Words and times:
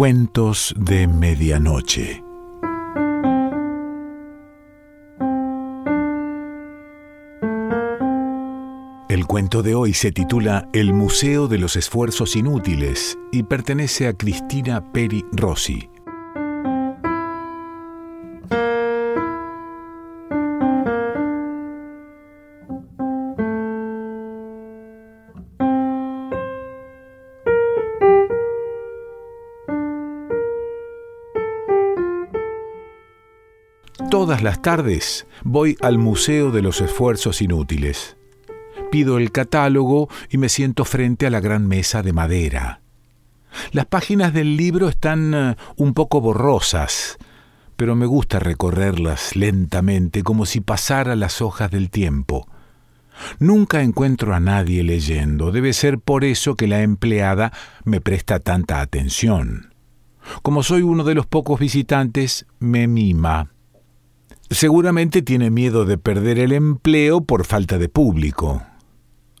Cuentos 0.00 0.74
de 0.78 1.06
Medianoche. 1.06 2.24
El 9.10 9.26
cuento 9.26 9.62
de 9.62 9.74
hoy 9.74 9.92
se 9.92 10.10
titula 10.10 10.70
El 10.72 10.94
Museo 10.94 11.48
de 11.48 11.58
los 11.58 11.76
Esfuerzos 11.76 12.34
Inútiles 12.34 13.18
y 13.30 13.42
pertenece 13.42 14.08
a 14.08 14.14
Cristina 14.14 14.90
Peri 14.90 15.22
Rossi. 15.32 15.89
Todas 34.10 34.42
las 34.42 34.60
tardes 34.60 35.28
voy 35.44 35.76
al 35.80 35.96
Museo 35.96 36.50
de 36.50 36.62
los 36.62 36.80
Esfuerzos 36.80 37.40
Inútiles. 37.42 38.16
Pido 38.90 39.18
el 39.18 39.30
catálogo 39.30 40.08
y 40.28 40.36
me 40.36 40.48
siento 40.48 40.84
frente 40.84 41.28
a 41.28 41.30
la 41.30 41.38
gran 41.38 41.68
mesa 41.68 42.02
de 42.02 42.12
madera. 42.12 42.80
Las 43.70 43.86
páginas 43.86 44.34
del 44.34 44.56
libro 44.56 44.88
están 44.88 45.32
eh, 45.32 45.56
un 45.76 45.94
poco 45.94 46.20
borrosas, 46.20 47.18
pero 47.76 47.94
me 47.94 48.04
gusta 48.04 48.40
recorrerlas 48.40 49.36
lentamente 49.36 50.24
como 50.24 50.44
si 50.44 50.60
pasara 50.60 51.14
las 51.14 51.40
hojas 51.40 51.70
del 51.70 51.88
tiempo. 51.88 52.48
Nunca 53.38 53.80
encuentro 53.80 54.34
a 54.34 54.40
nadie 54.40 54.82
leyendo, 54.82 55.52
debe 55.52 55.72
ser 55.72 56.00
por 56.00 56.24
eso 56.24 56.56
que 56.56 56.66
la 56.66 56.82
empleada 56.82 57.52
me 57.84 58.00
presta 58.00 58.40
tanta 58.40 58.80
atención. 58.80 59.72
Como 60.42 60.64
soy 60.64 60.82
uno 60.82 61.04
de 61.04 61.14
los 61.14 61.26
pocos 61.26 61.60
visitantes, 61.60 62.46
me 62.58 62.88
mima. 62.88 63.50
Seguramente 64.52 65.22
tiene 65.22 65.48
miedo 65.48 65.84
de 65.84 65.96
perder 65.96 66.40
el 66.40 66.50
empleo 66.50 67.20
por 67.20 67.46
falta 67.46 67.78
de 67.78 67.88
público. 67.88 68.64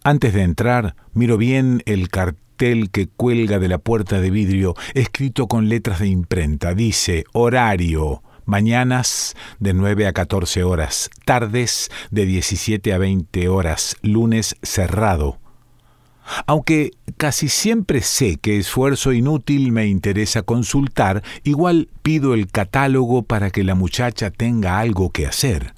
Antes 0.04 0.32
de 0.32 0.42
entrar, 0.42 0.94
miro 1.14 1.36
bien 1.36 1.82
el 1.84 2.10
cartel 2.10 2.90
que 2.92 3.08
cuelga 3.08 3.58
de 3.58 3.66
la 3.66 3.78
puerta 3.78 4.20
de 4.20 4.30
vidrio, 4.30 4.76
escrito 4.94 5.48
con 5.48 5.68
letras 5.68 5.98
de 5.98 6.06
imprenta. 6.06 6.74
Dice 6.74 7.24
horario, 7.32 8.22
mañanas 8.44 9.34
de 9.58 9.74
9 9.74 10.06
a 10.06 10.12
14 10.12 10.62
horas, 10.62 11.10
tardes 11.24 11.90
de 12.12 12.26
17 12.26 12.92
a 12.92 12.98
20 12.98 13.48
horas, 13.48 13.96
lunes 14.02 14.54
cerrado. 14.62 15.39
Aunque 16.46 16.92
casi 17.16 17.48
siempre 17.48 18.02
sé 18.02 18.36
que 18.36 18.58
esfuerzo 18.58 19.12
inútil 19.12 19.72
me 19.72 19.86
interesa 19.86 20.42
consultar, 20.42 21.22
igual 21.44 21.88
pido 22.02 22.34
el 22.34 22.48
catálogo 22.48 23.22
para 23.22 23.50
que 23.50 23.64
la 23.64 23.74
muchacha 23.74 24.30
tenga 24.30 24.78
algo 24.78 25.10
que 25.10 25.26
hacer. 25.26 25.74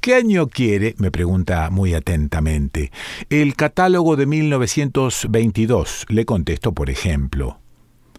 ¿Qué 0.00 0.14
año 0.14 0.48
quiere? 0.48 0.94
me 0.98 1.10
pregunta 1.10 1.68
muy 1.70 1.94
atentamente. 1.94 2.90
El 3.28 3.54
catálogo 3.54 4.16
de 4.16 4.26
1922, 4.26 6.06
le 6.08 6.24
contesto 6.24 6.72
por 6.72 6.88
ejemplo. 6.88 7.58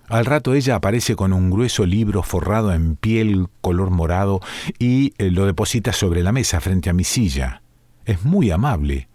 Al 0.08 0.26
rato 0.26 0.54
ella 0.54 0.76
aparece 0.76 1.16
con 1.16 1.32
un 1.32 1.50
grueso 1.50 1.86
libro 1.86 2.22
forrado 2.22 2.74
en 2.74 2.98
piel 2.98 3.48
color 3.62 3.92
morado 3.92 4.42
y 4.78 5.14
eh, 5.18 5.32
lo 5.32 5.46
deposita 5.46 5.94
sobre 5.94 6.22
la 6.22 6.34
mesa 6.34 6.60
frente 6.60 6.90
a 6.90 6.94
mi 6.94 7.06
silla. 7.06 7.62
Es 8.06 8.26
muy 8.26 8.52
amable 8.52 9.08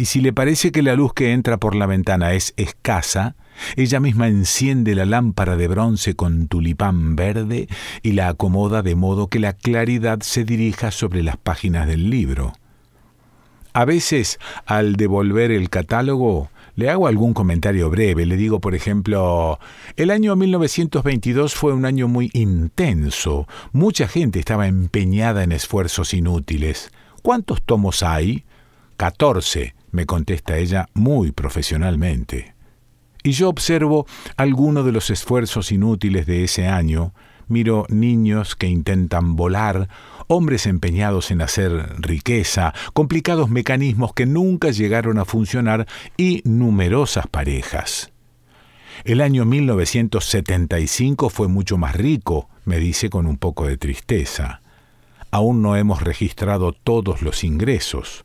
y 0.00 0.06
si 0.06 0.22
le 0.22 0.32
parece 0.32 0.72
que 0.72 0.80
la 0.80 0.94
luz 0.94 1.12
que 1.12 1.34
entra 1.34 1.58
por 1.58 1.74
la 1.74 1.84
ventana 1.84 2.32
es 2.32 2.54
escasa, 2.56 3.36
ella 3.76 4.00
misma 4.00 4.28
enciende 4.28 4.94
la 4.94 5.04
lámpara 5.04 5.58
de 5.58 5.68
bronce 5.68 6.16
con 6.16 6.48
tulipán 6.48 7.16
verde 7.16 7.68
y 8.02 8.12
la 8.12 8.28
acomoda 8.28 8.80
de 8.80 8.94
modo 8.94 9.26
que 9.26 9.40
la 9.40 9.52
claridad 9.52 10.20
se 10.22 10.44
dirija 10.44 10.90
sobre 10.90 11.22
las 11.22 11.36
páginas 11.36 11.86
del 11.86 12.08
libro. 12.08 12.54
A 13.74 13.84
veces, 13.84 14.38
al 14.64 14.96
devolver 14.96 15.50
el 15.50 15.68
catálogo, 15.68 16.48
le 16.76 16.88
hago 16.88 17.06
algún 17.06 17.34
comentario 17.34 17.90
breve. 17.90 18.24
Le 18.24 18.38
digo, 18.38 18.58
por 18.58 18.74
ejemplo, 18.74 19.58
el 19.96 20.10
año 20.10 20.34
1922 20.34 21.54
fue 21.54 21.74
un 21.74 21.84
año 21.84 22.08
muy 22.08 22.30
intenso. 22.32 23.46
Mucha 23.72 24.08
gente 24.08 24.38
estaba 24.38 24.66
empeñada 24.66 25.44
en 25.44 25.52
esfuerzos 25.52 26.14
inútiles. 26.14 26.90
¿Cuántos 27.20 27.60
tomos 27.60 28.02
hay? 28.02 28.44
Catorce 28.96 29.74
me 29.92 30.06
contesta 30.06 30.58
ella 30.58 30.88
muy 30.94 31.32
profesionalmente. 31.32 32.54
Y 33.22 33.32
yo 33.32 33.48
observo 33.48 34.06
algunos 34.36 34.84
de 34.86 34.92
los 34.92 35.10
esfuerzos 35.10 35.72
inútiles 35.72 36.26
de 36.26 36.44
ese 36.44 36.66
año, 36.68 37.12
miro 37.48 37.84
niños 37.88 38.56
que 38.56 38.66
intentan 38.66 39.36
volar, 39.36 39.88
hombres 40.26 40.66
empeñados 40.66 41.30
en 41.30 41.42
hacer 41.42 41.96
riqueza, 41.98 42.72
complicados 42.94 43.50
mecanismos 43.50 44.14
que 44.14 44.24
nunca 44.24 44.70
llegaron 44.70 45.18
a 45.18 45.24
funcionar 45.24 45.86
y 46.16 46.40
numerosas 46.44 47.26
parejas. 47.26 48.12
El 49.04 49.20
año 49.20 49.44
1975 49.44 51.30
fue 51.30 51.48
mucho 51.48 51.76
más 51.78 51.96
rico, 51.96 52.48
me 52.64 52.78
dice 52.78 53.10
con 53.10 53.26
un 53.26 53.38
poco 53.38 53.66
de 53.66 53.76
tristeza. 53.76 54.62
Aún 55.30 55.62
no 55.62 55.76
hemos 55.76 56.02
registrado 56.02 56.72
todos 56.72 57.22
los 57.22 57.44
ingresos. 57.44 58.24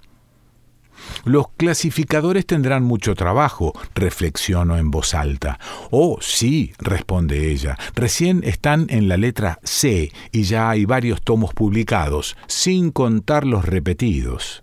Los 1.24 1.48
clasificadores 1.58 2.46
tendrán 2.46 2.84
mucho 2.84 3.16
trabajo, 3.16 3.74
reflexiono 3.94 4.78
en 4.78 4.92
voz 4.92 5.14
alta. 5.14 5.60
Oh, 5.92 6.18
sí, 6.22 6.74
responde 6.78 7.52
ella, 7.52 7.78
recién 7.96 8.42
están 8.44 8.88
en 8.90 9.08
la 9.08 9.18
letra 9.18 9.60
C 9.64 10.12
y 10.32 10.44
ya 10.44 10.70
hay 10.70 10.86
varios 10.86 11.22
tomos 11.22 11.54
publicados, 11.54 12.38
sin 12.48 12.92
contar 12.92 13.46
los 13.46 13.66
repetidos. 13.66 14.62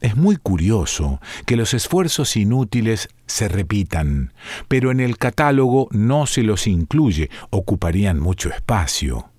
Es 0.00 0.16
muy 0.16 0.36
curioso 0.36 1.20
que 1.44 1.56
los 1.56 1.74
esfuerzos 1.74 2.36
inútiles 2.36 3.08
se 3.26 3.48
repitan, 3.48 4.32
pero 4.66 4.90
en 4.90 5.00
el 5.00 5.18
catálogo 5.18 5.88
no 5.90 6.26
se 6.26 6.42
los 6.42 6.66
incluye, 6.66 7.28
ocuparían 7.50 8.18
mucho 8.18 8.48
espacio 8.48 9.30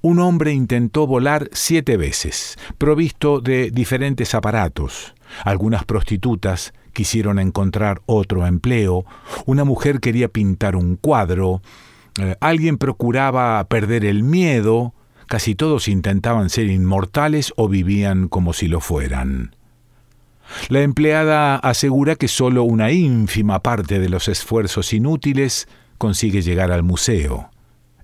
un 0.00 0.18
hombre 0.18 0.52
intentó 0.52 1.06
volar 1.06 1.48
siete 1.52 1.96
veces, 1.96 2.56
provisto 2.78 3.40
de 3.40 3.70
diferentes 3.70 4.34
aparatos. 4.34 5.14
Algunas 5.44 5.84
prostitutas 5.84 6.72
quisieron 6.92 7.38
encontrar 7.38 8.02
otro 8.06 8.46
empleo, 8.46 9.04
una 9.46 9.64
mujer 9.64 10.00
quería 10.00 10.28
pintar 10.28 10.76
un 10.76 10.96
cuadro, 10.96 11.62
eh, 12.20 12.36
alguien 12.40 12.78
procuraba 12.78 13.62
perder 13.64 14.04
el 14.04 14.22
miedo, 14.22 14.94
casi 15.26 15.54
todos 15.54 15.88
intentaban 15.88 16.50
ser 16.50 16.66
inmortales 16.66 17.52
o 17.56 17.68
vivían 17.68 18.28
como 18.28 18.52
si 18.52 18.68
lo 18.68 18.80
fueran. 18.80 19.54
La 20.68 20.82
empleada 20.82 21.56
asegura 21.56 22.16
que 22.16 22.26
solo 22.26 22.64
una 22.64 22.90
ínfima 22.90 23.60
parte 23.62 24.00
de 24.00 24.08
los 24.08 24.28
esfuerzos 24.28 24.92
inútiles 24.92 25.68
consigue 25.98 26.42
llegar 26.42 26.72
al 26.72 26.82
museo. 26.82 27.50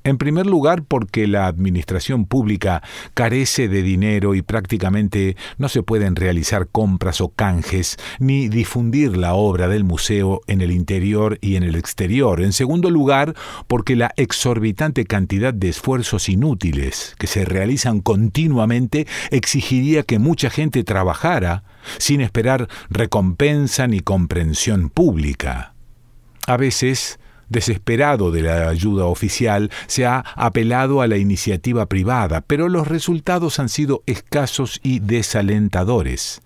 En 0.06 0.19
primer 0.19 0.47
lugar, 0.47 0.84
porque 0.84 1.27
la 1.27 1.49
administración 1.49 2.27
pública 2.27 2.81
carece 3.15 3.67
de 3.67 3.83
dinero 3.83 4.37
y 4.37 4.43
prácticamente 4.43 5.37
no 5.59 5.69
se 5.69 5.83
pueden 5.83 6.15
realizar 6.15 6.69
compras 6.69 7.21
o 7.21 7.31
canjes, 7.31 7.97
ni 8.21 8.49
difundir 8.49 9.16
la 9.16 9.34
obra 9.34 9.66
del 9.66 9.83
museo 9.83 10.43
en 10.47 10.61
el 10.61 10.71
interior 10.71 11.39
y 11.41 11.56
en 11.56 11.65
el 11.65 11.75
exterior. 11.75 12.41
En 12.41 12.53
segundo 12.53 12.89
lugar, 12.89 13.34
porque 13.66 13.97
la 13.97 14.12
exorbitante 14.16 15.06
cantidad 15.06 15.53
de 15.53 15.71
esfuerzos 15.71 16.28
inútiles 16.28 17.16
que 17.19 17.27
se 17.27 17.45
realizan 17.45 17.99
continuamente 17.99 19.09
exigiría 19.33 20.05
que 20.05 20.21
mucha 20.21 20.50
gente 20.50 20.84
trabajara 20.84 21.65
sin 21.99 22.21
esperar 22.21 22.69
recompensa 22.91 23.89
ni 23.89 23.98
comprensión 23.98 24.89
pública. 24.89 25.75
A 26.47 26.57
veces, 26.57 27.19
desesperado 27.48 28.31
de 28.31 28.43
la 28.43 28.69
ayuda 28.69 29.07
oficial, 29.07 29.71
se 29.87 30.07
ha 30.07 30.25
apelado 30.34 31.01
a 31.01 31.07
la 31.07 31.16
iniciativa 31.16 31.87
privada, 31.87 32.41
pero 32.41 32.69
los 32.69 32.89
resultados 32.89 33.59
han 33.59 33.69
sido 33.69 34.03
escasos 34.07 34.81
y 34.83 35.01
desalentadores. 35.01 36.41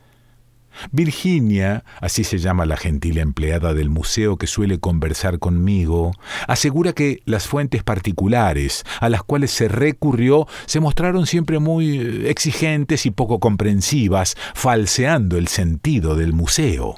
Virginia, 0.92 1.84
así 2.00 2.24
se 2.24 2.38
llama 2.38 2.64
la 2.64 2.76
gentil 2.76 3.18
empleada 3.18 3.74
del 3.74 3.90
museo 3.90 4.36
que 4.36 4.46
suele 4.46 4.78
conversar 4.78 5.38
conmigo, 5.38 6.12
asegura 6.46 6.92
que 6.92 7.20
las 7.24 7.46
fuentes 7.46 7.82
particulares 7.82 8.84
a 9.00 9.08
las 9.08 9.22
cuales 9.22 9.50
se 9.50 9.68
recurrió 9.68 10.46
se 10.66 10.80
mostraron 10.80 11.26
siempre 11.26 11.58
muy 11.58 11.98
eh, 11.98 12.30
exigentes 12.30 13.04
y 13.06 13.10
poco 13.10 13.40
comprensivas, 13.40 14.36
falseando 14.54 15.36
el 15.36 15.48
sentido 15.48 16.14
del 16.14 16.32
museo. 16.32 16.96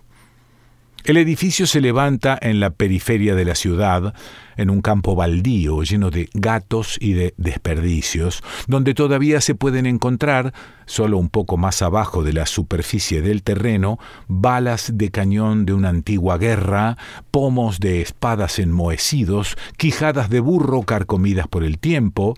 El 1.04 1.16
edificio 1.16 1.66
se 1.66 1.81
levanta 1.81 2.38
en 2.40 2.60
la 2.60 2.70
periferia 2.70 3.34
de 3.34 3.44
la 3.44 3.56
ciudad, 3.56 4.14
en 4.56 4.70
un 4.70 4.82
campo 4.82 5.16
baldío 5.16 5.82
lleno 5.82 6.10
de 6.10 6.28
gatos 6.32 6.96
y 7.00 7.14
de 7.14 7.34
desperdicios, 7.37 8.40
donde 8.69 8.94
todavía 8.94 9.40
se 9.40 9.56
pueden 9.56 9.87
encontrar, 9.87 10.54
solo 10.87 11.19
un 11.19 11.28
poco 11.28 11.56
más 11.56 11.82
abajo 11.82 12.22
de 12.22 12.32
la 12.32 12.46
superficie 12.46 13.20
del 13.20 13.43
terreno, 13.43 13.99
balas 14.28 14.93
de 14.94 15.10
cañón 15.10 15.66
de 15.66 15.75
una 15.75 15.88
antigua 15.88 16.38
guerra, 16.38 16.96
pomos 17.32 17.81
de 17.81 18.00
espadas 18.00 18.60
enmohecidos, 18.60 19.56
quijadas 19.76 20.31
de 20.31 20.38
burro 20.38 20.82
carcomidas 20.82 21.48
por 21.48 21.64
el 21.64 21.81
tiempo. 21.81 22.37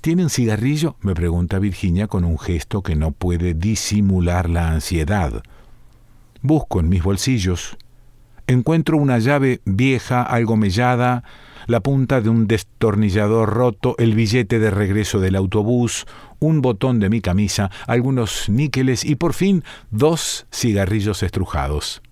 ¿Tiene 0.00 0.24
un 0.24 0.30
cigarrillo? 0.30 0.96
me 1.02 1.14
pregunta 1.14 1.60
Virginia 1.60 2.08
con 2.08 2.24
un 2.24 2.36
gesto 2.36 2.82
que 2.82 2.96
no 2.96 3.12
puede 3.12 3.54
disimular 3.54 4.50
la 4.50 4.70
ansiedad. 4.70 5.44
Busco 6.42 6.80
en 6.80 6.88
mis 6.88 7.02
bolsillos. 7.02 7.76
Encuentro 8.46 8.96
una 8.96 9.18
llave 9.18 9.60
vieja, 9.64 10.22
algo 10.22 10.56
mellada, 10.56 11.22
la 11.66 11.80
punta 11.80 12.20
de 12.20 12.30
un 12.30 12.48
destornillador 12.48 13.50
roto, 13.50 13.94
el 13.98 14.14
billete 14.14 14.58
de 14.58 14.70
regreso 14.70 15.20
del 15.20 15.36
autobús, 15.36 16.06
un 16.38 16.62
botón 16.62 16.98
de 16.98 17.10
mi 17.10 17.20
camisa, 17.20 17.70
algunos 17.86 18.48
níqueles 18.48 19.04
y 19.04 19.16
por 19.16 19.34
fin 19.34 19.62
dos 19.90 20.46
cigarrillos 20.50 21.22
estrujados. 21.22 22.02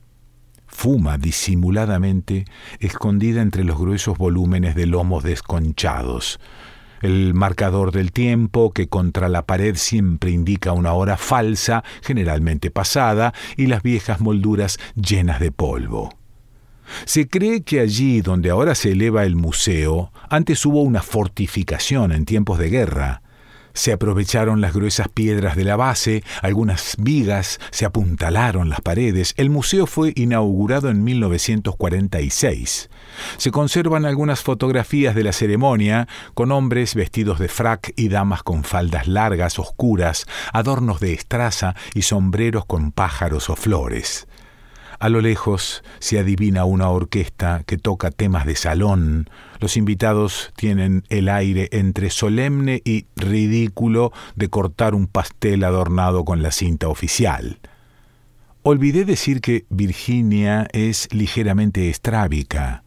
Fuma 0.66 1.16
disimuladamente, 1.16 2.44
escondida 2.78 3.40
entre 3.40 3.64
los 3.64 3.78
gruesos 3.78 4.18
volúmenes 4.18 4.74
de 4.74 4.86
lomos 4.86 5.24
desconchados 5.24 6.38
el 7.02 7.34
marcador 7.34 7.92
del 7.92 8.12
tiempo 8.12 8.72
que 8.72 8.88
contra 8.88 9.28
la 9.28 9.46
pared 9.46 9.76
siempre 9.76 10.30
indica 10.30 10.72
una 10.72 10.92
hora 10.92 11.16
falsa, 11.16 11.84
generalmente 12.02 12.70
pasada, 12.70 13.32
y 13.56 13.66
las 13.66 13.82
viejas 13.82 14.20
molduras 14.20 14.78
llenas 14.94 15.40
de 15.40 15.52
polvo. 15.52 16.10
Se 17.04 17.28
cree 17.28 17.62
que 17.62 17.80
allí 17.80 18.20
donde 18.20 18.50
ahora 18.50 18.74
se 18.74 18.92
eleva 18.92 19.24
el 19.24 19.36
museo, 19.36 20.12
antes 20.28 20.64
hubo 20.64 20.82
una 20.82 21.02
fortificación 21.02 22.12
en 22.12 22.24
tiempos 22.24 22.58
de 22.58 22.70
guerra. 22.70 23.22
Se 23.74 23.92
aprovecharon 23.92 24.60
las 24.60 24.74
gruesas 24.74 25.08
piedras 25.08 25.56
de 25.56 25.64
la 25.64 25.76
base, 25.76 26.22
algunas 26.42 26.96
vigas, 26.98 27.60
se 27.70 27.84
apuntalaron 27.84 28.68
las 28.68 28.80
paredes. 28.80 29.34
El 29.36 29.50
museo 29.50 29.86
fue 29.86 30.12
inaugurado 30.16 30.90
en 30.90 31.04
1946. 31.04 32.90
Se 33.36 33.50
conservan 33.50 34.04
algunas 34.04 34.40
fotografías 34.40 35.14
de 35.14 35.24
la 35.24 35.32
ceremonia 35.32 36.08
con 36.34 36.52
hombres 36.52 36.94
vestidos 36.94 37.38
de 37.38 37.48
frac 37.48 37.92
y 37.96 38.08
damas 38.08 38.42
con 38.42 38.64
faldas 38.64 39.06
largas, 39.08 39.58
oscuras, 39.58 40.26
adornos 40.52 41.00
de 41.00 41.12
estraza 41.12 41.74
y 41.94 42.02
sombreros 42.02 42.64
con 42.66 42.92
pájaros 42.92 43.50
o 43.50 43.56
flores. 43.56 44.26
A 45.00 45.08
lo 45.08 45.20
lejos 45.20 45.84
se 46.00 46.18
adivina 46.18 46.64
una 46.64 46.88
orquesta 46.90 47.62
que 47.64 47.78
toca 47.78 48.10
temas 48.10 48.46
de 48.46 48.56
salón. 48.56 49.30
Los 49.60 49.76
invitados 49.76 50.52
tienen 50.56 51.04
el 51.08 51.28
aire 51.28 51.68
entre 51.70 52.10
solemne 52.10 52.82
y 52.84 53.06
ridículo 53.14 54.12
de 54.34 54.48
cortar 54.48 54.96
un 54.96 55.06
pastel 55.06 55.62
adornado 55.62 56.24
con 56.24 56.42
la 56.42 56.50
cinta 56.50 56.88
oficial. 56.88 57.60
Olvidé 58.64 59.04
decir 59.04 59.40
que 59.40 59.66
Virginia 59.70 60.66
es 60.72 61.08
ligeramente 61.12 61.90
estrábica. 61.90 62.82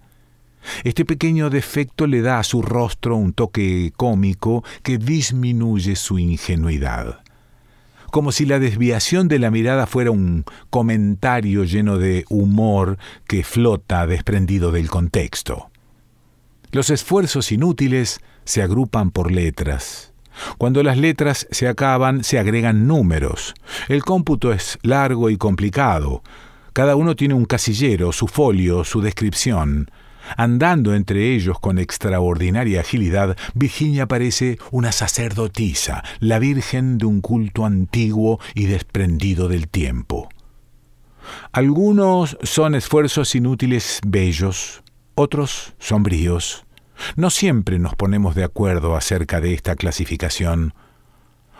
Este 0.84 1.06
pequeño 1.06 1.50
defecto 1.50 2.08
le 2.08 2.22
da 2.22 2.40
a 2.40 2.44
su 2.44 2.62
rostro 2.62 3.16
un 3.16 3.32
toque 3.32 3.94
cómico 3.96 4.66
que 4.84 4.98
disminuye 4.98 5.96
su 5.96 6.20
ingenuidad 6.20 7.21
como 8.12 8.32
si 8.32 8.46
la 8.46 8.60
desviación 8.60 9.28
de 9.28 9.40
la 9.40 9.50
mirada 9.50 9.88
fuera 9.88 10.12
un 10.12 10.46
comentario 10.70 11.64
lleno 11.64 11.98
de 11.98 12.26
humor 12.30 12.98
que 13.28 13.44
flota 13.44 14.06
desprendido 14.06 14.72
del 14.72 14.90
contexto. 14.90 15.70
Los 16.72 16.90
esfuerzos 16.90 17.52
inútiles 17.52 18.22
se 18.46 18.62
agrupan 18.62 19.12
por 19.12 19.32
letras. 19.32 20.14
Cuando 20.58 20.84
las 20.84 20.98
letras 20.98 21.48
se 21.52 21.68
acaban, 21.68 22.24
se 22.24 22.40
agregan 22.40 22.88
números. 22.88 23.54
El 23.90 24.04
cómputo 24.04 24.54
es 24.54 24.78
largo 24.82 25.30
y 25.30 25.38
complicado. 25.38 26.24
Cada 26.74 26.96
uno 26.96 27.16
tiene 27.16 27.34
un 27.34 27.46
casillero, 27.46 28.12
su 28.12 28.28
folio, 28.28 28.84
su 28.84 29.02
descripción. 29.02 29.92
Andando 30.38 30.96
entre 30.96 31.34
ellos 31.34 31.60
con 31.60 31.78
extraordinaria 31.80 32.82
agilidad, 32.82 33.38
Virginia 33.54 34.08
parece 34.08 34.58
una 34.72 34.92
sacerdotisa, 34.92 36.04
la 36.20 36.40
virgen 36.40 36.98
de 36.98 37.06
un 37.06 37.22
culto 37.22 37.66
antiguo 37.66 38.40
y 38.56 38.66
desprendido 38.66 39.48
del 39.48 39.68
tiempo. 39.68 40.30
Algunos 41.52 42.38
son 42.44 42.76
esfuerzos 42.76 43.36
inútiles 43.36 44.00
bellos, 44.06 44.84
otros 45.16 45.74
sombríos. 45.80 46.66
No 47.16 47.30
siempre 47.30 47.80
nos 47.80 47.96
ponemos 47.96 48.36
de 48.36 48.44
acuerdo 48.44 48.96
acerca 48.96 49.42
de 49.42 49.54
esta 49.54 49.76
clasificación. 49.76 50.74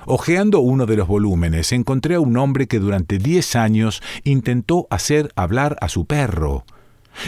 Ojeando 0.06 0.60
uno 0.60 0.88
de 0.88 0.96
los 0.98 1.08
volúmenes, 1.08 1.72
encontré 1.72 2.16
a 2.16 2.20
un 2.20 2.38
hombre 2.38 2.68
que 2.68 2.80
durante 2.80 3.20
diez 3.20 3.56
años 3.56 4.02
intentó 4.24 4.88
hacer 4.90 5.32
hablar 5.36 5.78
a 5.82 5.90
su 5.90 6.06
perro 6.06 6.66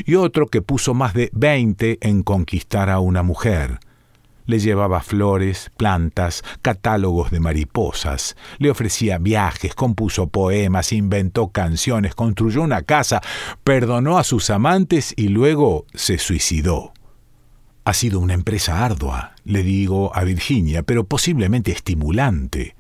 y 0.06 0.16
otro 0.16 0.48
que 0.48 0.62
puso 0.62 0.94
más 0.94 1.14
de 1.14 1.30
veinte 1.34 1.98
en 2.02 2.24
conquistar 2.24 2.90
a 2.90 3.00
una 3.00 3.24
mujer. 3.24 3.80
Le 4.46 4.60
llevaba 4.60 5.02
flores, 5.02 5.72
plantas, 5.78 6.44
catálogos 6.62 7.32
de 7.32 7.40
mariposas, 7.40 8.36
le 8.58 8.70
ofrecía 8.70 9.18
viajes, 9.18 9.74
compuso 9.74 10.28
poemas, 10.28 10.92
inventó 10.92 11.48
canciones, 11.48 12.14
construyó 12.14 12.62
una 12.62 12.82
casa, 12.82 13.22
perdonó 13.64 14.18
a 14.18 14.24
sus 14.24 14.50
amantes 14.50 15.14
y 15.16 15.30
luego 15.30 15.86
se 15.94 16.18
suicidó. 16.18 16.94
Ha 17.86 17.94
sido 17.94 18.20
una 18.20 18.34
empresa 18.34 18.86
ardua, 18.86 19.36
le 19.46 19.64
digo 19.64 20.16
a 20.16 20.24
Virginia, 20.24 20.84
pero 20.84 21.06
posiblemente 21.06 21.72
estimulante. 21.72 22.76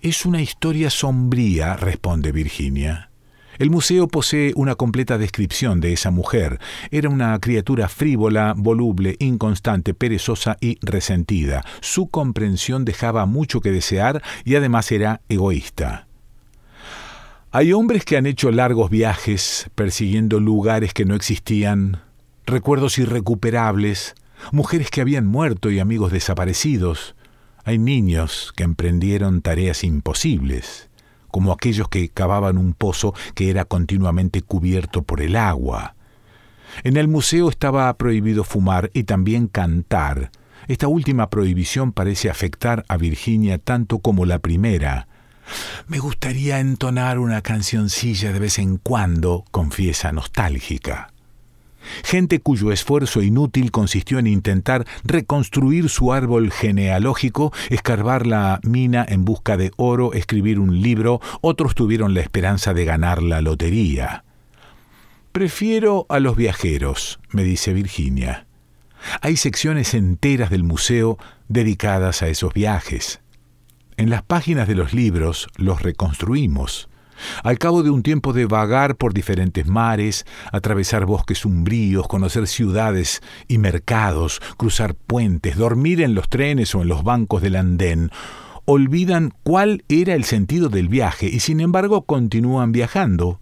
Es 0.00 0.24
una 0.26 0.40
historia 0.40 0.90
sombría, 0.90 1.76
responde 1.76 2.32
Virginia. 2.32 3.10
El 3.58 3.70
museo 3.70 4.06
posee 4.06 4.52
una 4.54 4.76
completa 4.76 5.18
descripción 5.18 5.80
de 5.80 5.92
esa 5.92 6.12
mujer. 6.12 6.60
Era 6.92 7.08
una 7.08 7.36
criatura 7.40 7.88
frívola, 7.88 8.54
voluble, 8.56 9.16
inconstante, 9.18 9.94
perezosa 9.94 10.56
y 10.60 10.78
resentida. 10.80 11.64
Su 11.80 12.08
comprensión 12.08 12.84
dejaba 12.84 13.26
mucho 13.26 13.60
que 13.60 13.72
desear 13.72 14.22
y 14.44 14.54
además 14.54 14.92
era 14.92 15.22
egoísta. 15.28 16.06
Hay 17.50 17.72
hombres 17.72 18.04
que 18.04 18.16
han 18.16 18.26
hecho 18.26 18.52
largos 18.52 18.90
viajes 18.90 19.68
persiguiendo 19.74 20.38
lugares 20.38 20.94
que 20.94 21.04
no 21.04 21.16
existían, 21.16 22.02
recuerdos 22.46 22.98
irrecuperables, 22.98 24.14
mujeres 24.52 24.88
que 24.90 25.00
habían 25.00 25.26
muerto 25.26 25.70
y 25.72 25.80
amigos 25.80 26.12
desaparecidos. 26.12 27.16
Hay 27.64 27.78
niños 27.78 28.52
que 28.54 28.62
emprendieron 28.62 29.42
tareas 29.42 29.82
imposibles 29.82 30.87
como 31.38 31.52
aquellos 31.52 31.88
que 31.88 32.08
cavaban 32.08 32.58
un 32.58 32.72
pozo 32.72 33.14
que 33.36 33.48
era 33.48 33.64
continuamente 33.64 34.42
cubierto 34.42 35.04
por 35.04 35.20
el 35.20 35.36
agua. 35.36 35.94
En 36.82 36.96
el 36.96 37.06
museo 37.06 37.48
estaba 37.48 37.96
prohibido 37.96 38.42
fumar 38.42 38.90
y 38.92 39.04
también 39.04 39.46
cantar. 39.46 40.32
Esta 40.66 40.88
última 40.88 41.30
prohibición 41.30 41.92
parece 41.92 42.28
afectar 42.28 42.84
a 42.88 42.96
Virginia 42.96 43.58
tanto 43.58 44.00
como 44.00 44.26
la 44.26 44.40
primera. 44.40 45.06
Me 45.86 46.00
gustaría 46.00 46.58
entonar 46.58 47.20
una 47.20 47.40
cancioncilla 47.40 48.32
de 48.32 48.40
vez 48.40 48.58
en 48.58 48.76
cuando, 48.76 49.44
confiesa 49.52 50.10
nostálgica 50.10 51.12
gente 52.04 52.40
cuyo 52.40 52.72
esfuerzo 52.72 53.22
inútil 53.22 53.70
consistió 53.70 54.18
en 54.18 54.26
intentar 54.26 54.86
reconstruir 55.04 55.88
su 55.88 56.12
árbol 56.12 56.50
genealógico, 56.50 57.52
escarbar 57.70 58.26
la 58.26 58.60
mina 58.62 59.04
en 59.08 59.24
busca 59.24 59.56
de 59.56 59.72
oro, 59.76 60.12
escribir 60.12 60.58
un 60.58 60.80
libro, 60.80 61.20
otros 61.40 61.74
tuvieron 61.74 62.14
la 62.14 62.20
esperanza 62.20 62.74
de 62.74 62.84
ganar 62.84 63.22
la 63.22 63.40
lotería. 63.40 64.24
Prefiero 65.32 66.06
a 66.08 66.20
los 66.20 66.36
viajeros, 66.36 67.20
me 67.30 67.44
dice 67.44 67.72
Virginia. 67.72 68.46
Hay 69.20 69.36
secciones 69.36 69.94
enteras 69.94 70.50
del 70.50 70.64
museo 70.64 71.18
dedicadas 71.48 72.22
a 72.22 72.28
esos 72.28 72.52
viajes. 72.52 73.20
En 73.96 74.10
las 74.10 74.22
páginas 74.22 74.68
de 74.68 74.74
los 74.74 74.92
libros 74.92 75.48
los 75.56 75.82
reconstruimos. 75.82 76.88
Al 77.42 77.58
cabo 77.58 77.82
de 77.82 77.90
un 77.90 78.02
tiempo 78.02 78.32
de 78.32 78.46
vagar 78.46 78.96
por 78.96 79.14
diferentes 79.14 79.66
mares, 79.66 80.26
atravesar 80.52 81.06
bosques 81.06 81.44
umbríos, 81.44 82.08
conocer 82.08 82.46
ciudades 82.46 83.20
y 83.46 83.58
mercados, 83.58 84.40
cruzar 84.56 84.94
puentes, 84.94 85.56
dormir 85.56 86.00
en 86.00 86.14
los 86.14 86.28
trenes 86.28 86.74
o 86.74 86.82
en 86.82 86.88
los 86.88 87.04
bancos 87.04 87.42
del 87.42 87.56
andén, 87.56 88.10
olvidan 88.64 89.32
cuál 89.44 89.84
era 89.88 90.14
el 90.14 90.24
sentido 90.24 90.68
del 90.68 90.88
viaje 90.88 91.26
y 91.26 91.40
sin 91.40 91.60
embargo 91.60 92.02
continúan 92.02 92.72
viajando. 92.72 93.40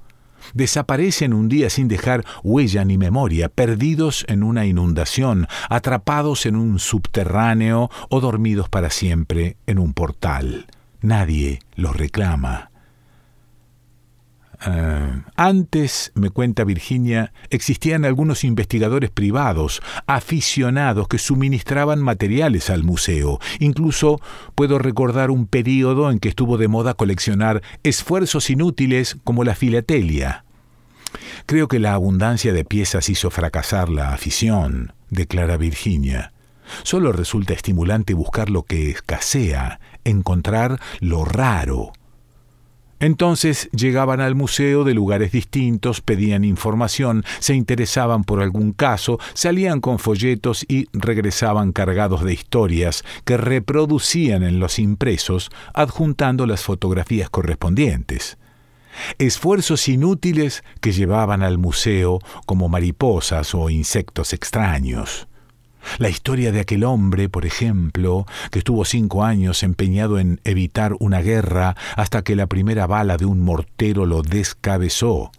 Desaparecen 0.54 1.34
un 1.34 1.48
día 1.48 1.70
sin 1.70 1.88
dejar 1.88 2.24
huella 2.44 2.84
ni 2.84 2.98
memoria, 2.98 3.48
perdidos 3.48 4.24
en 4.28 4.42
una 4.42 4.66
inundación, 4.66 5.48
atrapados 5.68 6.46
en 6.46 6.54
un 6.54 6.78
subterráneo 6.78 7.90
o 8.08 8.20
dormidos 8.20 8.68
para 8.68 8.90
siempre 8.90 9.56
en 9.66 9.78
un 9.78 9.92
portal. 9.92 10.66
Nadie 11.00 11.60
los 11.74 11.96
reclama. 11.96 12.70
Ah, 14.60 15.24
antes, 15.36 16.12
me 16.14 16.30
cuenta 16.30 16.64
Virginia, 16.64 17.32
existían 17.50 18.04
algunos 18.04 18.44
investigadores 18.44 19.10
privados, 19.10 19.82
aficionados, 20.06 21.08
que 21.08 21.18
suministraban 21.18 22.00
materiales 22.00 22.70
al 22.70 22.82
museo. 22.82 23.38
Incluso 23.58 24.20
puedo 24.54 24.78
recordar 24.78 25.30
un 25.30 25.46
periodo 25.46 26.10
en 26.10 26.18
que 26.18 26.28
estuvo 26.28 26.56
de 26.58 26.68
moda 26.68 26.94
coleccionar 26.94 27.62
esfuerzos 27.82 28.50
inútiles 28.50 29.18
como 29.24 29.44
la 29.44 29.54
filatelia. 29.54 30.44
Creo 31.46 31.68
que 31.68 31.78
la 31.78 31.94
abundancia 31.94 32.52
de 32.52 32.64
piezas 32.64 33.08
hizo 33.08 33.30
fracasar 33.30 33.88
la 33.88 34.12
afición, 34.12 34.92
declara 35.10 35.56
Virginia. 35.56 36.32
Solo 36.82 37.12
resulta 37.12 37.54
estimulante 37.54 38.14
buscar 38.14 38.50
lo 38.50 38.64
que 38.64 38.90
escasea, 38.90 39.78
encontrar 40.04 40.80
lo 41.00 41.24
raro. 41.24 41.92
Entonces 42.98 43.68
llegaban 43.72 44.20
al 44.20 44.34
museo 44.34 44.84
de 44.84 44.94
lugares 44.94 45.32
distintos, 45.32 46.00
pedían 46.00 46.44
información, 46.44 47.24
se 47.40 47.54
interesaban 47.54 48.24
por 48.24 48.40
algún 48.40 48.72
caso, 48.72 49.18
salían 49.34 49.80
con 49.80 49.98
folletos 49.98 50.64
y 50.66 50.88
regresaban 50.92 51.72
cargados 51.72 52.24
de 52.24 52.32
historias 52.32 53.04
que 53.24 53.36
reproducían 53.36 54.42
en 54.42 54.60
los 54.60 54.78
impresos, 54.78 55.50
adjuntando 55.74 56.46
las 56.46 56.62
fotografías 56.62 57.28
correspondientes. 57.28 58.38
Esfuerzos 59.18 59.88
inútiles 59.88 60.64
que 60.80 60.92
llevaban 60.92 61.42
al 61.42 61.58
museo 61.58 62.20
como 62.46 62.70
mariposas 62.70 63.54
o 63.54 63.68
insectos 63.68 64.32
extraños. 64.32 65.28
La 65.98 66.08
historia 66.08 66.52
de 66.52 66.60
aquel 66.60 66.84
hombre, 66.84 67.28
por 67.28 67.46
ejemplo, 67.46 68.26
que 68.50 68.58
estuvo 68.58 68.84
cinco 68.84 69.24
años 69.24 69.62
empeñado 69.62 70.18
en 70.18 70.40
evitar 70.44 70.94
una 70.98 71.20
guerra 71.20 71.76
hasta 71.96 72.22
que 72.22 72.36
la 72.36 72.46
primera 72.46 72.86
bala 72.86 73.16
de 73.16 73.24
un 73.24 73.40
mortero 73.40 74.06
lo 74.06 74.22
descabezó. 74.22 75.30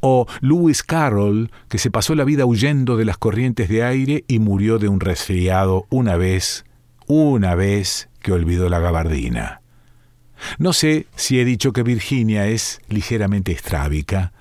O 0.00 0.26
Lewis 0.40 0.82
Carroll, 0.82 1.50
que 1.68 1.78
se 1.78 1.90
pasó 1.90 2.14
la 2.14 2.24
vida 2.24 2.44
huyendo 2.44 2.96
de 2.96 3.04
las 3.04 3.18
corrientes 3.18 3.68
de 3.68 3.84
aire 3.84 4.24
y 4.26 4.38
murió 4.38 4.78
de 4.78 4.88
un 4.88 5.00
resfriado 5.00 5.86
una 5.88 6.16
vez, 6.16 6.64
una 7.06 7.54
vez 7.54 8.08
que 8.20 8.32
olvidó 8.32 8.68
la 8.68 8.80
gabardina. 8.80 9.60
No 10.58 10.72
sé 10.72 11.06
si 11.16 11.40
he 11.40 11.44
dicho 11.44 11.72
que 11.72 11.82
Virginia 11.82 12.46
es 12.46 12.80
ligeramente 12.88 13.52
estrábica. 13.52 14.32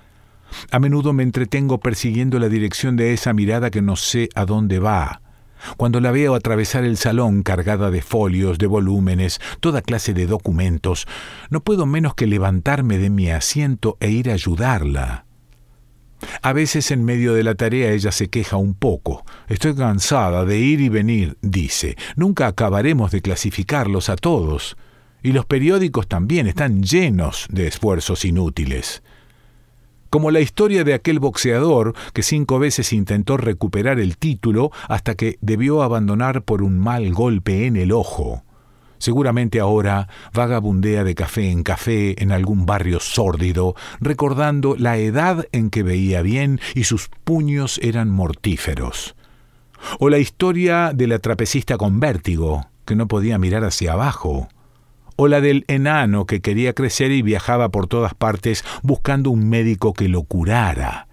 A 0.72 0.80
menudo 0.80 1.14
me 1.14 1.24
entretengo 1.24 1.80
persiguiendo 1.80 2.40
la 2.40 2.50
dirección 2.50 2.96
de 2.96 3.14
esa 3.14 3.34
mirada 3.34 3.70
que 3.70 3.82
no 3.82 3.96
sé 3.96 4.30
a 4.36 4.46
dónde 4.46 4.80
va. 4.80 5.22
Cuando 5.78 6.00
la 6.00 6.12
veo 6.12 6.36
atravesar 6.36 6.84
el 6.84 6.98
salón 6.98 7.44
cargada 7.44 7.92
de 7.92 8.02
folios, 8.02 8.58
de 8.58 8.68
volúmenes, 8.68 9.40
toda 9.60 9.82
clase 9.82 10.14
de 10.14 10.28
documentos, 10.28 11.08
no 11.50 11.62
puedo 11.62 11.86
menos 11.86 12.16
que 12.16 12.28
levantarme 12.28 12.98
de 12.98 13.10
mi 13.10 13.30
asiento 13.30 13.98
e 14.00 14.10
ir 14.10 14.30
a 14.30 14.34
ayudarla. 14.34 15.26
A 16.42 16.54
veces 16.54 16.90
en 16.92 17.06
medio 17.06 17.34
de 17.34 17.44
la 17.44 17.56
tarea 17.56 17.92
ella 17.92 18.12
se 18.12 18.30
queja 18.30 18.58
un 18.58 18.74
poco. 18.74 19.24
Estoy 19.48 19.76
cansada 19.76 20.46
de 20.46 20.58
ir 20.58 20.82
y 20.82 20.90
venir, 20.90 21.38
dice. 21.42 21.96
Nunca 22.16 22.48
acabaremos 22.48 23.12
de 23.12 23.22
clasificarlos 23.22 24.10
a 24.10 24.16
todos. 24.16 24.78
Y 25.22 25.32
los 25.32 25.46
periódicos 25.46 26.08
también 26.08 26.48
están 26.48 26.84
llenos 26.84 27.46
de 27.50 27.68
esfuerzos 27.68 28.26
inútiles 28.26 29.04
como 30.10 30.32
la 30.32 30.40
historia 30.40 30.84
de 30.84 30.94
aquel 30.94 31.20
boxeador 31.20 31.94
que 32.14 32.24
cinco 32.24 32.60
veces 32.60 32.94
intentó 32.94 33.38
recuperar 33.38 34.00
el 34.00 34.18
título 34.18 34.72
hasta 34.88 35.16
que 35.16 35.38
debió 35.42 35.84
abandonar 35.84 36.44
por 36.44 36.62
un 36.62 36.80
mal 36.80 37.14
golpe 37.14 37.66
en 37.66 37.76
el 37.76 37.92
ojo. 37.92 38.44
Seguramente 39.00 39.60
ahora 39.60 40.08
vagabundea 40.34 41.04
de 41.04 41.14
café 41.14 41.52
en 41.52 41.64
café 41.64 42.22
en 42.22 42.32
algún 42.32 42.66
barrio 42.66 43.00
sórdido, 43.00 43.76
recordando 44.00 44.76
la 44.76 44.98
edad 44.98 45.46
en 45.52 45.70
que 45.70 45.84
veía 45.84 46.22
bien 46.22 46.60
y 46.74 46.86
sus 46.86 47.10
puños 47.24 47.80
eran 47.84 48.10
mortíferos. 48.10 49.16
O 50.00 50.10
la 50.10 50.18
historia 50.18 50.92
de 50.96 51.06
la 51.06 51.20
trapecista 51.20 51.78
con 51.78 52.00
vértigo, 52.00 52.68
que 52.86 52.96
no 52.96 53.08
podía 53.08 53.38
mirar 53.38 53.64
hacia 53.64 53.94
abajo 53.94 54.50
o 55.18 55.28
la 55.28 55.42
del 55.42 55.66
enano 55.68 56.26
que 56.26 56.40
quería 56.40 56.74
crecer 56.74 57.12
y 57.12 57.22
viajaba 57.22 57.70
por 57.70 57.88
todas 57.88 58.14
partes 58.14 58.64
buscando 58.84 59.30
un 59.30 59.50
médico 59.50 59.94
que 59.94 60.08
lo 60.08 60.24
curara. 60.24 61.08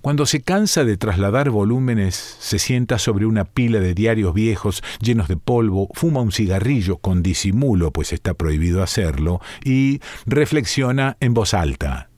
Cuando 0.00 0.26
se 0.26 0.40
cansa 0.40 0.84
de 0.84 0.96
trasladar 0.96 1.50
volúmenes, 1.50 2.16
se 2.16 2.58
sienta 2.58 2.98
sobre 2.98 3.26
una 3.26 3.44
pila 3.44 3.78
de 3.78 3.94
diarios 3.94 4.34
viejos 4.34 4.82
llenos 5.00 5.28
de 5.28 5.36
polvo, 5.36 5.88
fuma 5.92 6.20
un 6.20 6.32
cigarrillo 6.32 6.96
con 6.96 7.22
disimulo, 7.22 7.92
pues 7.92 8.12
está 8.12 8.34
prohibido 8.34 8.82
hacerlo, 8.82 9.40
y 9.62 10.00
reflexiona 10.26 11.16
en 11.20 11.34
voz 11.34 11.54
alta. 11.54 12.08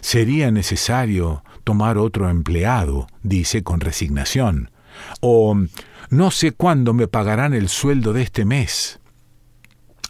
Sería 0.00 0.50
necesario 0.50 1.42
tomar 1.64 1.98
otro 1.98 2.28
empleado, 2.28 3.06
dice 3.22 3.62
con 3.62 3.80
resignación. 3.80 4.70
O 5.20 5.56
no 6.10 6.30
sé 6.30 6.52
cuándo 6.52 6.92
me 6.92 7.08
pagarán 7.08 7.54
el 7.54 7.68
sueldo 7.68 8.12
de 8.12 8.22
este 8.22 8.44
mes. 8.44 9.00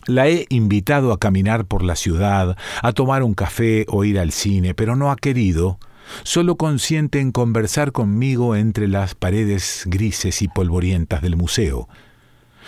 La 0.09 0.27
he 0.27 0.47
invitado 0.49 1.13
a 1.13 1.19
caminar 1.19 1.67
por 1.67 1.85
la 1.85 1.95
ciudad, 1.95 2.57
a 2.83 2.93
tomar 2.93 3.23
un 3.23 3.35
café 3.35 3.85
o 3.91 4.05
ir 4.05 4.19
al 4.19 4.33
cine, 4.33 4.73
pero 4.73 4.97
no 4.97 5.11
ha 5.11 5.17
querido. 5.17 5.79
Solo 6.23 6.57
consiente 6.57 7.21
en 7.21 7.31
conversar 7.31 7.93
conmigo 7.93 8.57
entre 8.57 8.89
las 8.89 9.15
paredes 9.15 9.83
grises 9.85 10.41
y 10.41 10.49
polvorientas 10.49 11.21
del 11.21 11.37
museo. 11.37 11.91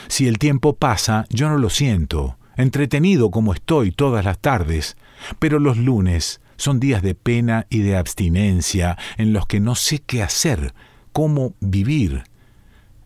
Si 0.07 0.29
el 0.29 0.37
tiempo 0.37 0.77
pasa, 0.77 1.25
yo 1.31 1.49
no 1.49 1.57
lo 1.57 1.71
siento, 1.71 2.37
entretenido 2.59 3.31
como 3.31 3.55
estoy 3.55 3.91
todas 3.91 4.23
las 4.23 4.39
tardes, 4.39 4.99
pero 5.39 5.59
los 5.59 5.79
lunes 5.79 6.43
son 6.59 6.79
días 6.79 7.01
de 7.01 7.15
pena 7.15 7.67
y 7.71 7.79
de 7.79 7.97
abstinencia 7.97 8.99
en 9.17 9.33
los 9.33 9.47
que 9.47 9.61
no 9.61 9.77
sé 9.77 10.01
qué 10.01 10.23
hacer, 10.23 10.75
cómo 11.15 11.55
vivir. 11.61 12.25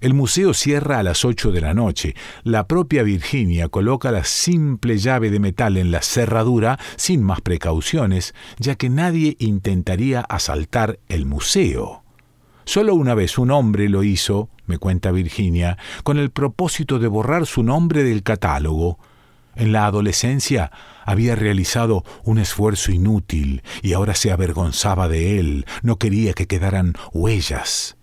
El 0.04 0.12
museo 0.12 0.52
cierra 0.52 0.98
a 0.98 1.02
las 1.02 1.24
ocho 1.24 1.50
de 1.50 1.62
la 1.62 1.72
noche. 1.72 2.14
La 2.42 2.68
propia 2.68 3.02
Virginia 3.02 3.70
coloca 3.70 4.12
la 4.12 4.24
simple 4.24 4.98
llave 4.98 5.30
de 5.30 5.40
metal 5.40 5.78
en 5.78 5.90
la 5.90 6.02
cerradura 6.02 6.78
sin 6.96 7.22
más 7.22 7.40
precauciones, 7.40 8.34
ya 8.58 8.74
que 8.74 8.90
nadie 8.90 9.34
intentaría 9.38 10.20
asaltar 10.20 10.98
el 11.08 11.24
museo. 11.24 12.02
Solo 12.66 12.94
una 12.94 13.14
vez 13.14 13.38
un 13.38 13.50
hombre 13.50 13.88
lo 13.88 14.02
hizo, 14.02 14.50
me 14.66 14.76
cuenta 14.76 15.10
Virginia, 15.10 15.78
con 16.02 16.18
el 16.18 16.30
propósito 16.30 16.98
de 16.98 17.08
borrar 17.08 17.46
su 17.46 17.62
nombre 17.62 18.04
del 18.04 18.22
catálogo. 18.22 18.98
En 19.54 19.72
la 19.72 19.86
adolescencia 19.86 20.70
había 21.06 21.34
realizado 21.34 22.04
un 22.24 22.36
esfuerzo 22.36 22.92
inútil 22.92 23.62
y 23.80 23.94
ahora 23.94 24.14
se 24.14 24.32
avergonzaba 24.32 25.08
de 25.08 25.38
él, 25.38 25.64
no 25.82 25.96
quería 25.96 26.34
que 26.34 26.46
quedaran 26.46 26.92
huellas. 27.14 27.96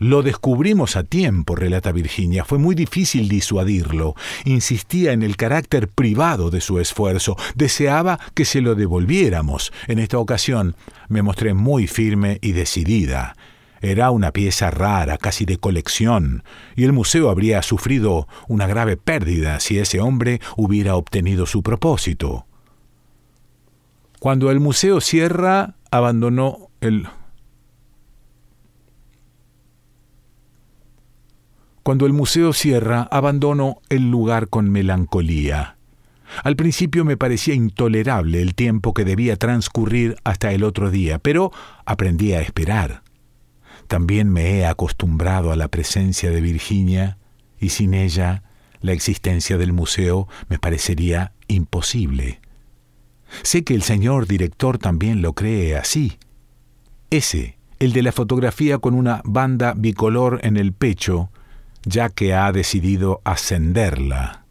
Lo 0.00 0.22
descubrimos 0.22 0.96
a 0.96 1.04
tiempo, 1.04 1.54
relata 1.54 1.92
Virginia. 1.92 2.46
Fue 2.46 2.56
muy 2.56 2.74
difícil 2.74 3.28
disuadirlo. 3.28 4.14
Insistía 4.46 5.12
en 5.12 5.22
el 5.22 5.36
carácter 5.36 5.88
privado 5.88 6.50
de 6.50 6.62
su 6.62 6.80
esfuerzo. 6.80 7.36
Deseaba 7.54 8.18
que 8.32 8.46
se 8.46 8.62
lo 8.62 8.74
devolviéramos. 8.74 9.72
En 9.88 9.98
esta 9.98 10.18
ocasión 10.18 10.74
me 11.08 11.20
mostré 11.20 11.52
muy 11.52 11.86
firme 11.86 12.38
y 12.40 12.52
decidida. 12.52 13.36
Era 13.82 14.10
una 14.10 14.32
pieza 14.32 14.70
rara, 14.70 15.18
casi 15.18 15.44
de 15.44 15.58
colección, 15.58 16.44
y 16.76 16.84
el 16.84 16.92
museo 16.94 17.28
habría 17.28 17.62
sufrido 17.62 18.26
una 18.48 18.66
grave 18.66 18.96
pérdida 18.96 19.60
si 19.60 19.78
ese 19.78 20.00
hombre 20.00 20.40
hubiera 20.56 20.96
obtenido 20.96 21.44
su 21.44 21.62
propósito. 21.62 22.46
Cuando 24.18 24.50
el 24.50 24.60
museo 24.60 25.02
cierra, 25.02 25.76
abandonó 25.90 26.68
el 26.80 27.06
Cuando 31.90 32.06
el 32.06 32.12
museo 32.12 32.52
cierra, 32.52 33.08
abandono 33.10 33.82
el 33.88 34.12
lugar 34.12 34.46
con 34.46 34.70
melancolía. 34.70 35.76
Al 36.44 36.54
principio 36.54 37.04
me 37.04 37.16
parecía 37.16 37.54
intolerable 37.54 38.40
el 38.40 38.54
tiempo 38.54 38.94
que 38.94 39.04
debía 39.04 39.34
transcurrir 39.34 40.14
hasta 40.22 40.52
el 40.52 40.62
otro 40.62 40.92
día, 40.92 41.18
pero 41.18 41.50
aprendí 41.84 42.32
a 42.32 42.42
esperar. 42.42 43.02
También 43.88 44.30
me 44.30 44.52
he 44.52 44.66
acostumbrado 44.66 45.50
a 45.50 45.56
la 45.56 45.66
presencia 45.66 46.30
de 46.30 46.40
Virginia, 46.40 47.18
y 47.58 47.70
sin 47.70 47.94
ella 47.94 48.44
la 48.80 48.92
existencia 48.92 49.58
del 49.58 49.72
museo 49.72 50.28
me 50.48 50.60
parecería 50.60 51.32
imposible. 51.48 52.40
Sé 53.42 53.64
que 53.64 53.74
el 53.74 53.82
señor 53.82 54.28
director 54.28 54.78
también 54.78 55.22
lo 55.22 55.32
cree 55.32 55.76
así. 55.76 56.18
Ese, 57.10 57.58
el 57.80 57.92
de 57.92 58.02
la 58.02 58.12
fotografía 58.12 58.78
con 58.78 58.94
una 58.94 59.22
banda 59.24 59.74
bicolor 59.76 60.38
en 60.44 60.56
el 60.56 60.72
pecho, 60.72 61.30
ya 61.84 62.08
que 62.08 62.34
ha 62.34 62.52
decidido 62.52 63.20
ascenderla. 63.24 64.44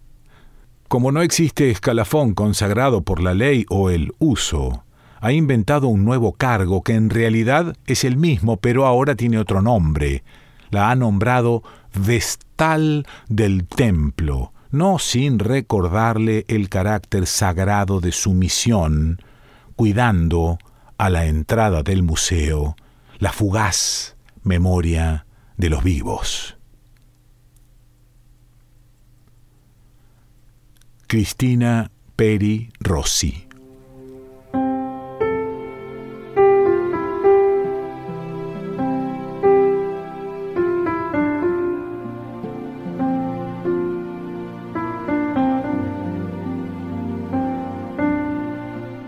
Como 0.87 1.11
no 1.11 1.21
existe 1.21 1.69
escalafón 1.69 2.33
consagrado 2.33 3.01
por 3.01 3.21
la 3.21 3.33
ley 3.33 3.65
o 3.69 3.89
el 3.89 4.13
uso, 4.17 4.83
ha 5.21 5.31
inventado 5.31 5.87
un 5.87 6.05
nuevo 6.05 6.33
cargo 6.33 6.81
que 6.81 6.93
en 6.93 7.09
realidad 7.09 7.75
es 7.85 8.03
el 8.03 8.17
mismo, 8.17 8.57
pero 8.57 8.85
ahora 8.85 9.15
tiene 9.15 9.37
otro 9.37 9.61
nombre. 9.61 10.23
La 10.71 10.91
ha 10.91 10.95
nombrado 10.95 11.63
Vestal 11.93 13.05
del 13.27 13.67
Templo, 13.67 14.53
no 14.71 14.99
sin 14.99 15.39
recordarle 15.39 16.45
el 16.47 16.69
carácter 16.69 17.25
sagrado 17.25 17.99
de 17.99 18.11
su 18.11 18.33
misión, 18.33 19.21
cuidando 19.75 20.57
a 20.97 21.09
la 21.09 21.25
entrada 21.25 21.83
del 21.83 22.03
museo 22.03 22.75
la 23.17 23.31
fugaz 23.31 24.15
memoria 24.43 25.25
de 25.57 25.69
los 25.69 25.83
vivos. 25.83 26.58
Cristina 31.11 31.89
Peri 32.15 32.69
Rossi 32.81 33.47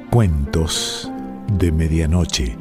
Cuentos 0.10 1.12
de 1.53 1.72
Medianoche. 1.72 2.61